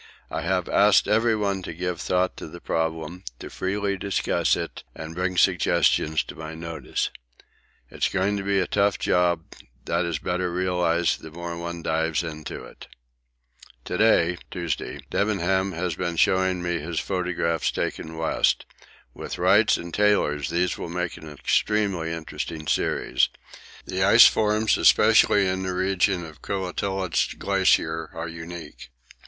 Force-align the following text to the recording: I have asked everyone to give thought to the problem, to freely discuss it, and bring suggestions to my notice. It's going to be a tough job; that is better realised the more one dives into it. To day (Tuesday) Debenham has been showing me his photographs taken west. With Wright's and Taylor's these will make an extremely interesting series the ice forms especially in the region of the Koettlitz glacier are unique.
I 0.31 0.41
have 0.41 0.67
asked 0.67 1.07
everyone 1.07 1.61
to 1.61 1.75
give 1.75 2.01
thought 2.01 2.35
to 2.37 2.47
the 2.47 2.59
problem, 2.59 3.23
to 3.37 3.51
freely 3.51 3.97
discuss 3.97 4.55
it, 4.55 4.81
and 4.95 5.13
bring 5.13 5.37
suggestions 5.37 6.23
to 6.23 6.35
my 6.35 6.55
notice. 6.55 7.11
It's 7.91 8.09
going 8.09 8.35
to 8.37 8.43
be 8.43 8.57
a 8.59 8.65
tough 8.65 8.97
job; 8.97 9.43
that 9.85 10.03
is 10.03 10.17
better 10.17 10.51
realised 10.51 11.21
the 11.21 11.29
more 11.29 11.55
one 11.55 11.83
dives 11.83 12.23
into 12.23 12.63
it. 12.63 12.87
To 13.85 13.95
day 13.99 14.39
(Tuesday) 14.49 15.01
Debenham 15.11 15.73
has 15.73 15.93
been 15.95 16.15
showing 16.17 16.63
me 16.63 16.79
his 16.79 16.99
photographs 16.99 17.69
taken 17.69 18.17
west. 18.17 18.65
With 19.13 19.37
Wright's 19.37 19.77
and 19.77 19.93
Taylor's 19.93 20.49
these 20.49 20.79
will 20.79 20.89
make 20.89 21.15
an 21.17 21.29
extremely 21.29 22.11
interesting 22.11 22.65
series 22.65 23.29
the 23.85 24.01
ice 24.03 24.25
forms 24.25 24.79
especially 24.79 25.47
in 25.47 25.61
the 25.61 25.75
region 25.75 26.25
of 26.25 26.41
the 26.41 26.47
Koettlitz 26.47 27.37
glacier 27.37 28.09
are 28.15 28.27
unique. 28.27 28.89